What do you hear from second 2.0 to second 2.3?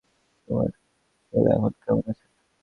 আছে?